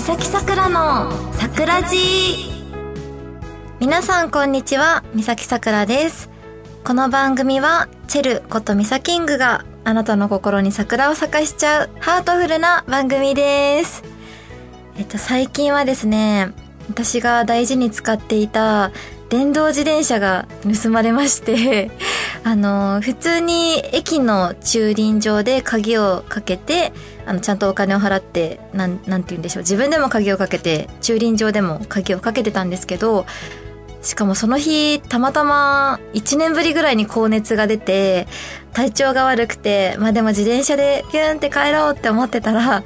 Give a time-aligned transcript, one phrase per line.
[0.00, 2.00] 三崎さくらの桜寺。
[3.80, 5.04] 皆さんこんにちは。
[5.12, 6.30] 三崎さくらです。
[6.84, 14.02] この番組はチェルことミサキングがあなたの心に桜を咲かしちゃうハートフルな番組です。
[14.96, 16.54] えっと最近はですね
[16.88, 18.92] 私が大事に使っていた
[19.28, 20.48] 電動自転車が
[20.82, 21.90] 盗まれまして
[22.42, 26.92] あの普通に駅の駐輪場で鍵をかけて
[27.26, 29.62] あのちゃんとお金を払ってなんなんて言うんでしょう。
[29.62, 33.26] 自分でも鍵をかけて駐輪場でも鍵をかけてたんですけど
[34.02, 38.26] しかもその日たまたま1年ぶりぐらいに高熱が出て
[38.72, 42.82] 体調が悪くてまあでも自転車でピューンって帰ろうって思ってたら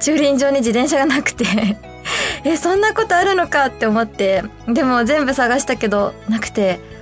[0.00, 1.44] 駐輪場に自転車がなくて
[2.44, 6.93] えそんなことあるのかって思ってでも全部探したけどなくて。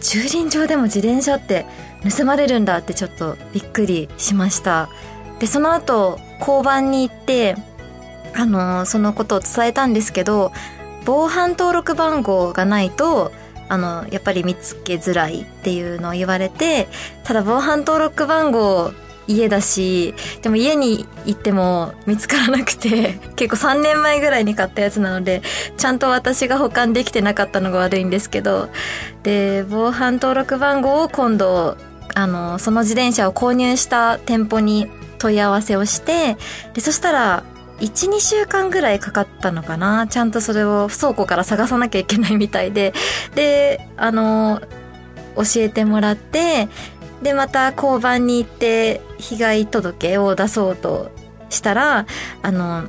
[0.00, 1.66] 駐輪場でも自転車って
[2.16, 4.88] 盗まれるんだってちょっとびっくりしました。
[5.38, 7.56] でその後交番に行って
[8.34, 10.52] あのそのことを伝えたんですけど
[11.04, 13.32] 防犯登録番号がないと
[13.68, 16.88] あのやっぱり見つけづらいっていうのを言われて
[17.24, 18.92] ただ防犯登録番号
[19.28, 25.42] 家だしでも家に行っても見つからなくて 結構3年前ぐらいに買ったやつなので
[25.76, 28.68] ちゃんと私が保管できてなかったのが悪いんですけど
[29.22, 31.76] で防犯登録番号を今度
[32.14, 36.36] あのその自転車を購入した店舗に問い合わせをして
[36.74, 37.44] でそしたら
[37.80, 42.92] 12週間ぐらいかかったのかなちゃんとそれを倉庫から探さなきゃいけないみたいで。
[43.34, 44.60] であの
[45.38, 46.68] 教えてもらって
[47.22, 51.10] でまた交番に行って被害届を出そうと
[51.50, 52.06] したら
[52.42, 52.88] あの、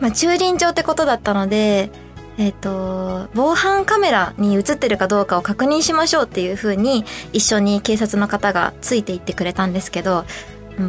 [0.00, 1.90] まあ、駐輪場ってことだったので
[2.38, 10.26] えっ、と、防犯カメラに映ってるかどうかを確認しましょうっていう風に一緒に警察の方がついていってくれたんですけど、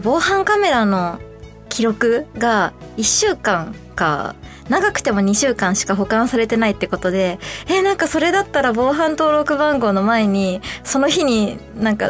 [0.04, 1.20] 防犯カメラの
[1.70, 4.36] 記録が1週間か
[4.70, 12.10] 長くても2週間しか保管されてないってことでえなんかそれだったら防犯登録番号の前にその日になんか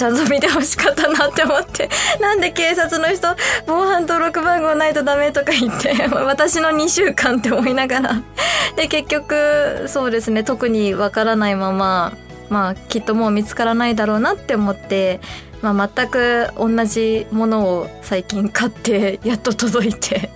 [0.00, 1.90] ちゃんと見てほしかったなって思って。
[2.20, 3.28] なんで警察の人
[3.66, 5.94] 防犯登録番号ないとダメとか言って
[6.24, 8.22] 私の2週間って思いながら。
[8.76, 12.12] で結局そうですね特にわからないまま
[12.48, 15.20] まあきっともう見つからないだろうなって思って
[15.60, 20.30] まあ、全く同じものを最近買ってやっと届いて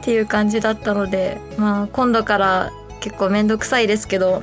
[0.00, 4.42] っていう感じだったので、まあ、今度から結構めんどくさいですけど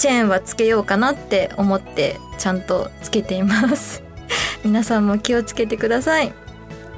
[0.00, 4.02] チェーンはつけようかなって思ってちゃんとつけています。
[4.64, 6.32] 皆さんも気をつけてください。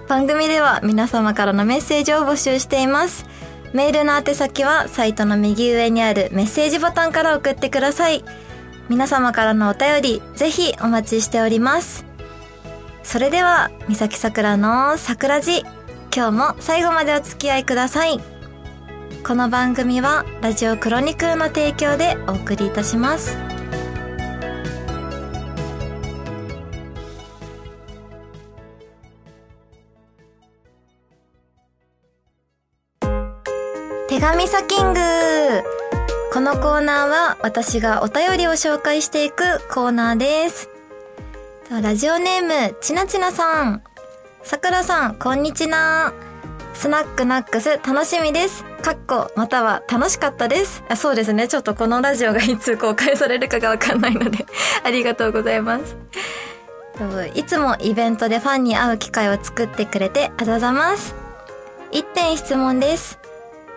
[0.07, 3.27] 番組では皆様からのメッセージを募集しています。
[3.73, 8.25] メールの宛先はサイトの右上にあるメッセージボタンから送ってください。
[8.89, 12.05] 皆様からのお便りぜひお待ちしております。
[13.03, 15.69] それでは三崎さくらの桜寺
[16.15, 18.32] 今日も最後までお付き合いください。
[19.25, 23.37] この番組はラジオクロニクルの提供でお送りいたします
[34.09, 35.01] 手紙サキング
[36.33, 40.69] このコーナーは私がお便りを紹介していくコーナーです
[41.81, 43.83] ラジオネーム、ちなちなさん。
[44.43, 46.13] さくらさん、こんにちは。
[46.75, 48.72] スナックナックス楽しみです。
[48.83, 50.97] かっこ、または楽しかったですあ。
[50.97, 51.47] そうですね。
[51.47, 54.45] ちょっとこのラジオがいつ公開されるかがわかんないので
[54.83, 55.97] ありがとうございます。
[57.35, 61.15] いつもイベントでファンに会う機会を作ってくれてありがとうございます。
[61.93, 63.19] 一点質問です。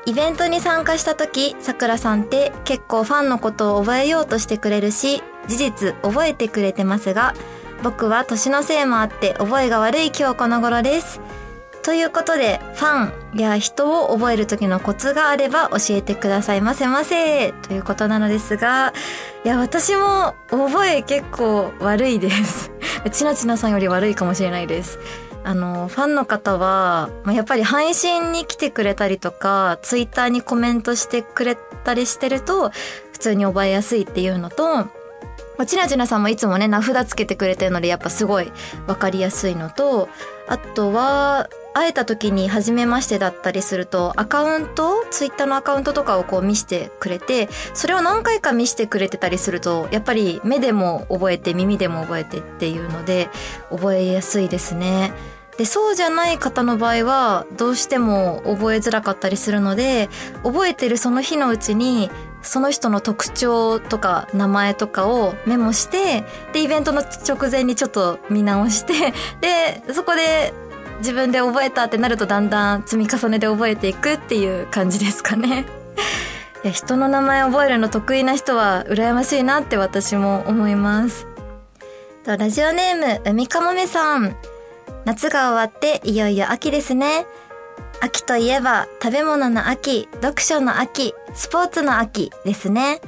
[0.07, 7.33] イベントに参加した時、さくらさんって結構ファンのことを覚えようとしてくれるし、事実覚えてくれてますが、
[7.83, 11.19] 僕は年のせいもあって覚えが悪い今日この頃です。
[11.85, 17.51] ということで、ファンや人を覚える時のコツがあれば教えてくださいませませ。
[17.51, 18.91] ということなのですが、
[19.43, 22.71] いや、私も覚え結構悪いです。
[23.13, 24.97] ちなちなさんより悪いかもしれないです。
[25.43, 32.71] あの、ファンの方は、まやっぱり配信に来てくれたりとか、ツイッターにコメントしてくれたりしてると、
[33.11, 34.87] 普通に覚えやすいっていうのと、
[35.59, 38.51] ま、ちなちなさんもいつもね名札つけてくれてるのでやっぱすごい
[38.87, 40.09] 分かりやすいのと
[40.47, 53.29] あとは会えた時に初めましてだったりするとアカウントツイッターのアカウントとかをこう見せてくれてそれを何回か見せてくれてたりするとやっぱり目でも覚えて耳でも覚えてっていうので
[53.69, 55.11] 覚えやすいですね。
[55.57, 60.09] でそうじゃない方の場合はどうしても覚えづらかったりするので
[60.43, 62.09] 覚えてるその日のうちに
[62.41, 66.23] その人の特徴とか名前とかをメモして
[66.53, 70.53] でイベントの直前にちょっと見直してでそこで
[70.99, 75.65] 自分で覚えたってなるとだんだん積み重ねで覚えていくっていう感じですかね。
[76.71, 81.27] 人の名前覚えるの得意な人は羨ましいなって私も思います。
[82.25, 84.35] ラジオネーム、海かもめさん。
[85.05, 87.27] 夏が終わっていよいよ秋ですね。
[88.01, 92.99] 秋といえば食べ物の秋、読書の秋、スポーツの秋ですね。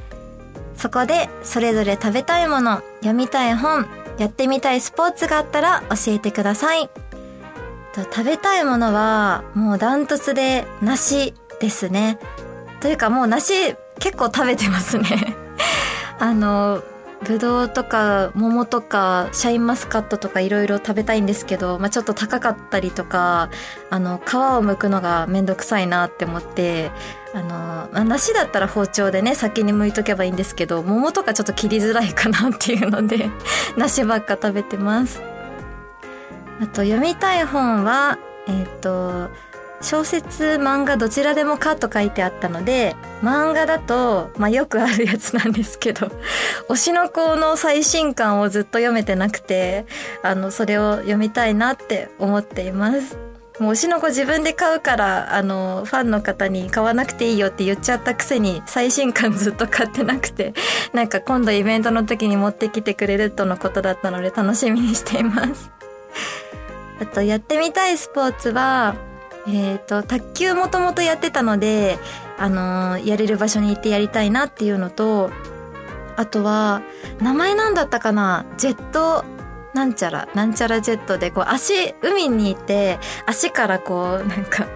[0.75, 3.87] そこでそれぞれ食べたいもの、読みたい本、
[4.19, 6.89] やってみたいスポーツがあったら教えてください。
[8.03, 12.19] 食べたいものはもうダントツで梨ですね。
[12.79, 15.35] というかもう梨結構食べてますね。
[16.19, 16.83] あの、
[17.23, 23.49] ぶどうとか桃とかシャインマスカットとかいろいろ食べたいんですけど、まあ、ちょっと高かったりとか
[23.89, 26.91] あの皮を剥くのがめんどくさいなって思って
[27.33, 33.31] あの、ま、梨だったら包丁でね先に剥いとけばいいんですけど桃とかちょっと切りづらいかなっていうので
[33.77, 35.21] 梨ばっか食べてます
[36.59, 38.17] あと読みたい本は
[38.47, 39.29] えっ、ー、と
[39.81, 46.07] 小説漫画どちらでもかと書いてあったので漫画だと、まあ、よくあるやつなんですけど
[46.69, 49.85] 推しの子の最新刊をずっと読めてなくて
[50.23, 53.17] あのそれを読みたいなって思っています。
[53.59, 60.53] もう推しの子自分で買うからあのファンの方に買わなくていいよって言っちゃったくせに最新刊ずっと買ってなくて
[60.93, 65.76] なんか今度イベントの時に持ってきてくれるとのことだったので楽しみにしています。
[66.99, 68.95] あとやってみたいスポーツは
[69.47, 71.97] えっ、ー、と、卓球もともとやってたので、
[72.37, 75.31] あのー、やれる場所に行ってやりたいなっていうのと、
[76.17, 76.81] あとは、
[77.21, 78.45] 名前なんだったかな？
[78.57, 79.23] ジェット、
[79.73, 84.67] なんちゃら、なんちゃらジェットで、こう、足、海に行って、足からこう、なんか、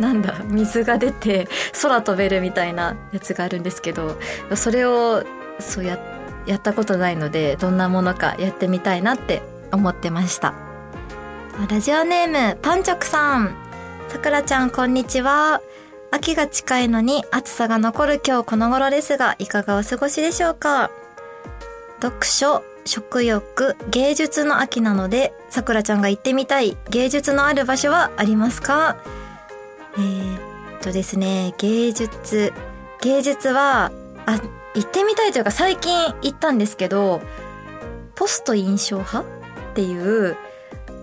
[0.00, 1.48] なんだ、水が出て、
[1.80, 4.18] 空飛べるみたいなやつがあるんですけど、
[4.56, 5.22] それを、
[5.60, 5.98] そうや、
[6.46, 10.69] やったことないので、どんなものかやってみたいなって思ってました。
[11.58, 13.54] ラジオネーム、パンチョクさん。
[14.08, 15.60] さくらちゃんこんにちは。
[16.10, 20.90] 秋が近いのに暑さが残る今日この頃ですが、いかがお過ごしでしょうか？
[22.00, 28.96] 読書、食欲、芸術の秋なので、さくらちゃんが行ってみたい芸術のある場所はありますか？
[29.96, 30.36] えー、
[30.78, 32.54] っとですね、芸術。
[33.02, 33.92] 芸術は、
[34.24, 34.40] あ、
[34.74, 37.20] 行ってみたいというか最近行ったんですけど、
[38.14, 39.24] ポスト印象派っ
[39.74, 40.36] ていう、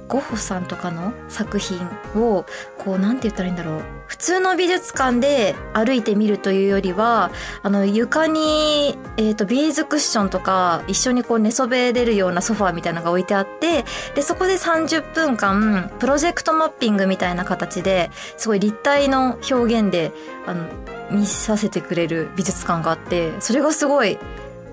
[0.08, 1.80] ゴッホさんとかの作品
[2.16, 2.46] を
[2.78, 3.82] こうなんて言ったらいいんだろう。
[4.08, 7.30] 普通の美術館で歩いてみるというよりは
[7.62, 13.84] あの床に、えーと、ビーズクッションとか一緒にこう寝そべれるようなソファーみたいなのが置いてあって
[14.16, 20.14] でそこで30分間プロジェクトマッピングみたいな形ですごい立体の表現で
[20.46, 20.66] あの
[21.12, 24.18] 見させてくれる美術館があってそれがすごい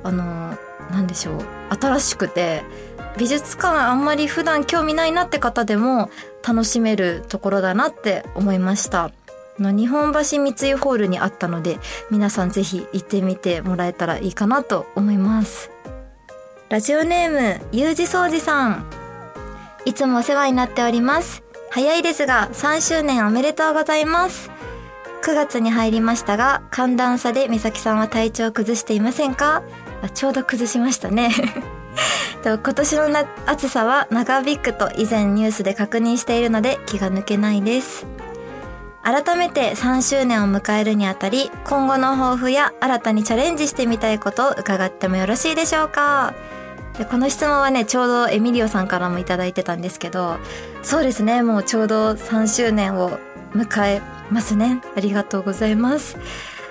[0.04, 0.56] あの
[0.90, 1.44] なんでしょう。
[1.74, 2.62] 新しくて
[3.16, 6.10] 美術館あんまり普段興味ないなって方でも
[6.46, 9.12] 楽しめるところだなって思いました
[9.58, 9.70] の。
[9.70, 11.78] 日本橋三井ホールにあったので
[12.10, 15.70] 皆さんぜひ行ってみてもらえたらいいかなと思います。
[16.70, 18.86] ラジオネームゆうじそうじさん。
[19.84, 21.42] いつもお世話になっております。
[21.70, 24.50] 早いですが3周年おめでとうございます。
[25.22, 29.62] 9月に入りましたが寒暖差で美咲さんは体調を崩していませんか？
[30.02, 31.30] あちょうど崩しましたね
[32.44, 38.06] 今年の暑さは長引くと以前ニュースで確認しているので気が抜けないです。
[39.02, 46.32] 改めて3周年を迎えるにあたり、今後の抱負や新たにチャレンジしてみたいことを伺ってもよろしいでしょうか
[46.96, 50.38] でこの質問はね、ちょうどエミリオさんからもいいてたんですけど、
[50.82, 53.18] そうですね、もうちょうど3周年を
[53.54, 54.80] 迎えますね。
[54.96, 56.16] ありがとうございます。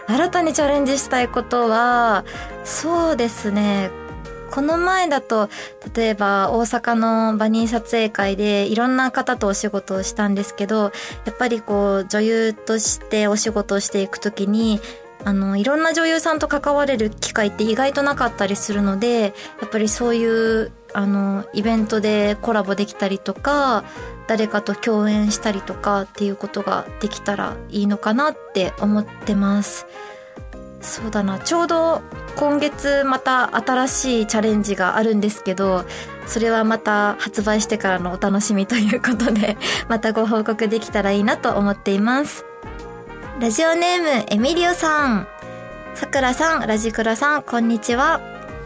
[0.08, 2.26] 新たにチャレンジしたいことは、
[2.64, 3.92] そうですね、
[4.54, 5.50] この前だと、
[5.96, 10.92] 例えば大阪のバニー撮影会でいろんな方とお仕事をしたんですけど、
[11.26, 14.80] やっぱりこう女優としてお仕事をしていくときに、
[15.26, 23.84] あの、いろんな女優さんと関われる機会って意外となかったりするので、やっぱりそういう、あの、イベントでコラボできたりとか、
[24.28, 29.88] 誰かと共演したりとかっていうことができたらいいのかなって思ってます。
[30.84, 31.40] そうだな。
[31.40, 32.02] ちょうど
[32.36, 35.86] 今月また新しいチャレンジがあるんですけど
[36.26, 42.46] それはまた発売してからのお楽しみということで またご報告できたらいいなと思っています。
[43.40, 45.28] ラジオネームエミリオさん。
[45.96, 48.20] さくらさんラジクラさんこんにちは。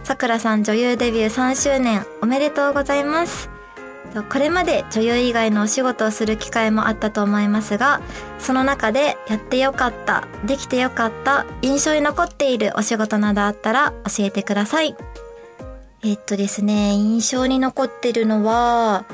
[0.04, 3.57] さくらさん女優デビュー3周年おめでとうございます。
[4.24, 8.02] これまで女優以外のお仕事をする機会もあったと思いますが、
[8.40, 14.96] その中でやってよかった、できてよかった、印象に残っているお仕事などあったら教えてください。
[16.04, 19.06] えっとですね、印象に残ってるのは、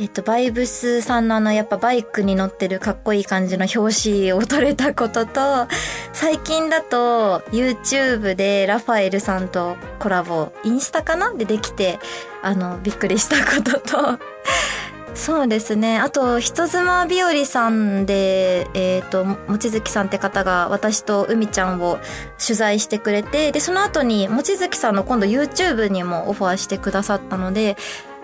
[0.00, 5.66] えっと、バイブスさんのあの、やっぱバイクに乗ってるかっこいい感じの表紙を撮れたことと、
[6.12, 11.32] 最近だと YouTube でラファエルさんとコラボ、インスタかな？
[11.32, 11.98] でできて、
[12.42, 14.18] あの、びっくりしたことと、
[15.14, 15.98] そうですね。
[15.98, 21.98] あと、人妻日和さんで、えっ、ー、と、望月さんって方が私と海ちゃんを
[22.44, 27.76] 取材してくれて、で、その後に望月さんの今度 YouTube にもオファーしてくださったので、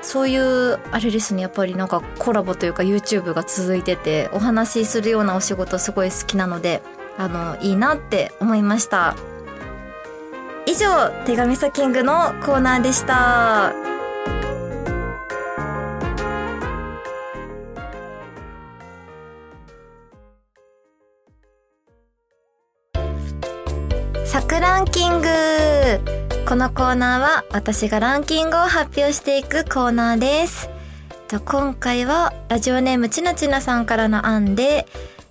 [0.04, 6.82] そういうあれですねやっぱりなんかコラボというか YouTube が続いててお話しするようなお仕事すごい好きなので
[7.16, 9.16] あのいいなって思いました。
[10.66, 13.93] 以上手紙サキングのコーナーでした。
[24.34, 25.28] サクランキング
[26.44, 30.68] このコーナーは私がランキングを発表していくコーナーです。
[31.28, 34.88] と今回はラジオネームちなちなさんからの案で、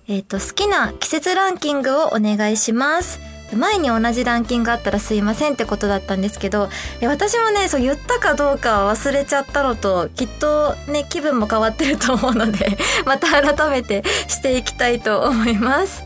[0.08, 3.20] えっ、ー、と、好きな季節ランキングをお願いします。
[3.54, 6.70] 前に同じランキングあったらすいませんってことだったんですけど、
[7.02, 16.04] 私もね、そう言ったかどうか忘れちゃったのと、きっとね、気分も変わってると思うので、 また改めてしていきたいと思います。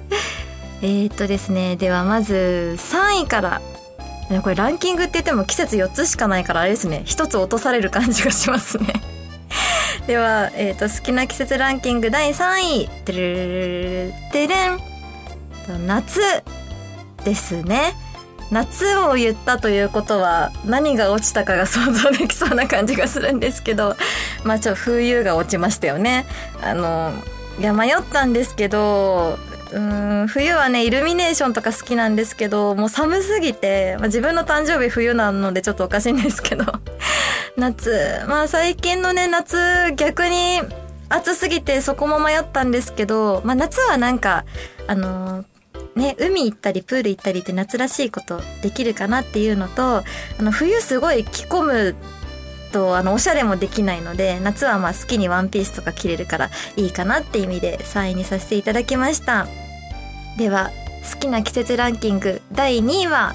[0.82, 3.60] えっとですね、ではまず3位から
[4.42, 7.02] これランキングって言っても季節4つしかないからあれですね。
[7.06, 8.92] 1つ落とされる感じがしますね。
[10.06, 12.88] では、えーと、好きな季節ランキング第3位。
[13.04, 14.78] てるるてれん
[15.86, 16.20] 夏
[17.24, 17.94] ですね。
[18.50, 23.94] 夏を言ったということは何が落ちたかが想像できそうな感じがするんですけど
[24.42, 26.24] まあちょっと冬が落ちましたよね。
[26.62, 27.12] あの
[27.58, 29.38] いや迷ったんですけど
[29.72, 36.64] うん冬はねイルミネーションとか好きなんですけどもう寒すぎて、まあ、自分の誕生日冬なのでちょっとおかしいんですけど
[37.56, 40.60] 夏まあ最近のね夏逆に
[41.08, 44.44] 暑すぎてそこも迷ったんですけど、まあ、夏はなんか
[44.86, 45.44] あのー
[45.98, 50.04] ね、海行ったりプール行ったりって夏らしいことできるかなっていうのとあ
[50.38, 51.96] の冬すごい着込む
[52.68, 59.46] とあのおしゃれもできないので夏はまあ好きにワンピースとか着れるからいいかなって意味で3位にさせていただきました。
[60.38, 60.70] では
[61.12, 63.34] 好きな季節ランキング第2位は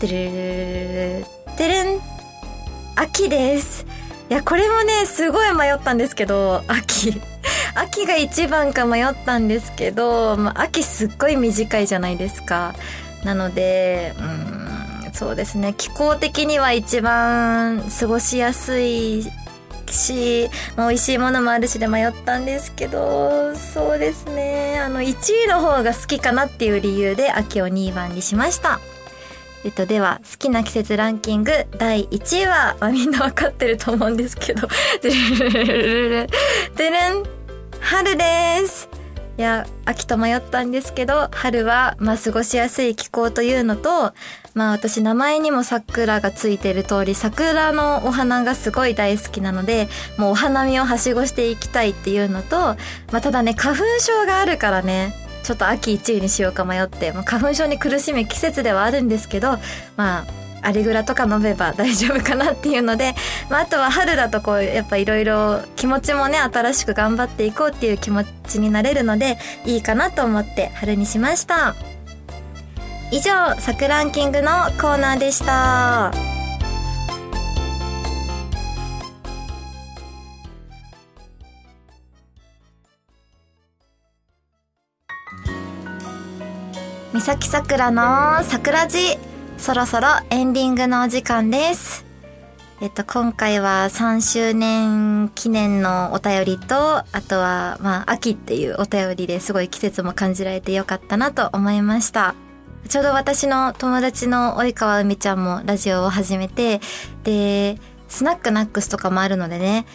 [0.00, 1.26] てるる
[1.56, 2.00] てるん
[2.96, 3.86] 秋です
[4.28, 7.14] いやこれもねすごい迷ったんですけど秋
[7.74, 12.74] 秋が一番か迷ったんですけど、まあ、秋すっごい短いじゃないですか
[13.24, 14.22] なのでう
[14.58, 14.61] ん
[15.22, 15.72] そうですね。
[15.78, 19.22] 気候的には一番過ごしやすい
[19.88, 24.80] し、まあ、美味しいものもあるしで迷ったんですけどそうですね。
[24.80, 28.80] あの1位の方が好きかなっていう理由で秋を2番にしました。
[29.64, 34.66] えっと、では、好きな季節ランキング第1位は、まあ、みんなわかってると思うんですけど、
[34.98, 35.14] てる
[37.20, 37.22] ん
[37.78, 38.88] 春です
[39.38, 44.12] いや、秋と迷ったんですけど、春は、まあ、過ごしやすい気候というのと、
[44.54, 52.76] まあ、私、名前にも桜がついてる通り、桜のお花がすごい大好きなので、もうお花見をはしごしていきたいっていうのと、ま
[53.18, 59.58] あ、ただね、花粉症があるからね、ちょっと秋1位にしようか迷って、まあ、花粉症に苦しむ季節ではあるんですけど、
[59.96, 60.24] まあ、
[60.62, 63.14] アリグラとか飲めば 大丈夫かなっていうので、
[63.50, 71.74] まあ、あとは春だとこうやっぱいろいろ気持ちもね新しく頑張っていこうっていう気持ちになれるのでいいかなと思って春にしました。
[73.12, 74.48] 以上サクランキングの
[74.80, 76.10] コーナーでした
[87.12, 89.18] 三崎さくらの桜地
[89.58, 92.06] そろそろエンディングのお時間です。
[92.80, 102.34] えっと、今回は3周年記念のお便りと、あとは、まあ、秋っていうお便りですごい季節も感じられてよかったなと思いました。
[102.88, 106.80] ちょうど私の友達の及川海ちゃんもラジオを始めて、
[107.24, 109.86] で、スナックナックスとかもあるのでね、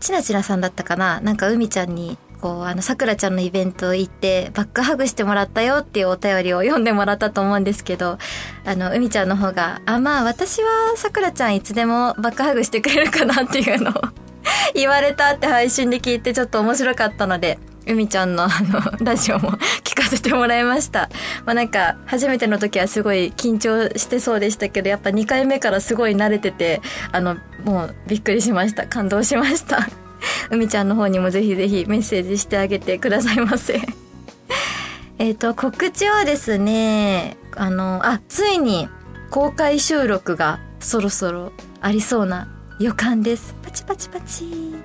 [0.00, 1.20] ちなちなさんだったかな。
[1.20, 8.18] なんか海ちゃんにこう、あの、さくらちゃんのイベント行って、バックハグしてもらったよっていうお便りを読んでもらったと思うんですけど、
[8.64, 13.94] あの、海ちゃんの方が、あ、まあ、私はさくらちゃんいつでもバックハグしてくれるかなっていうのを
[14.74, 19.52] 言われたって配信で聞いてちょっと面白かったので、海ちゃんのあの、ラジオも
[19.82, 21.08] 聞かせてもらいました。
[21.46, 28.86] まあなんか、初めての時はすごい緊張してそうでしたけど、やっぱ2回目からすごい慣れてて、あの、もうびっくりしました。
[28.86, 29.88] 感動しました。
[30.50, 33.80] 海ちゃんの方にもぜひぜひメッセージしてあげてくださいませ
[35.18, 38.88] えっと、告知はですね、あの、あ、ついに
[39.30, 43.54] 公開収録がそろそろありそうな予感です。
[43.62, 44.76] パチパチパチ。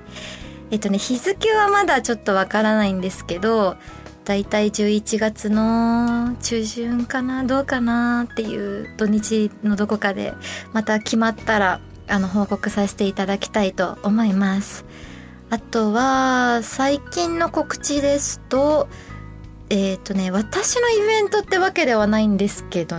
[0.75, 3.77] っとね、日付はまだちょっとわからないんですけど、
[4.25, 10.34] だいたい11月の中旬かなどうかなっていう土日のどこかで
[10.72, 14.86] また決まったらあの報告させていただきたいと思います。
[15.50, 18.88] あとは最近の告知ですと
[19.70, 22.96] えっ、ー、とね私のイベントってわけではないんですけど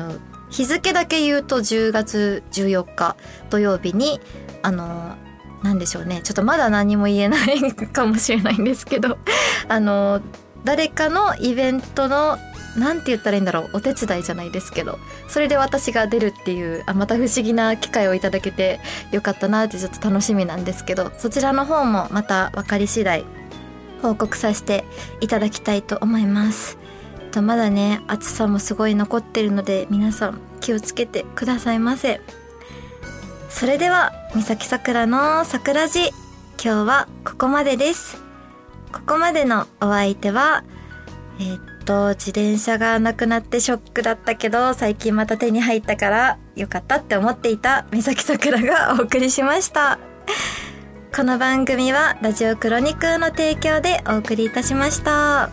[0.51, 3.17] 日付だけ言うと10月14日
[3.51, 4.21] 土曜日に
[4.63, 5.17] あの
[5.65, 6.21] 何でしょうね。
[6.23, 9.19] ちょっとまだ何も言えない かもしれないんですけど。
[9.67, 10.21] あの
[10.63, 12.39] 誰かのイベントの
[12.77, 13.71] 何て言ったらいいんだろう。
[13.79, 14.99] お手伝いじゃないですけど。
[15.27, 18.79] それで私が出るっていうあまた不思議な機会をいただけて
[19.11, 21.13] よかったなってちょっと楽しみなんですけど。
[21.17, 23.25] そちらの方もまた分かり次第
[24.03, 24.85] 報告させて
[25.21, 26.77] いただきたいと思います。
[27.33, 32.21] とまだね暑さもすごい残ってるので皆さん気をつけてくださいませ。
[33.55, 36.15] それでは三崎さくらの桜寺今
[36.59, 38.21] 日はここまでです
[38.91, 40.65] ここまでのお相手は、
[41.39, 49.99] えー、っと、自転車がなくなってショックだったけど、最近また手に入ったからよかったって思っていた三崎さくらがお送りしました。
[51.15, 55.51] この番組はラジオクロニクルの提供でお送りいたしました。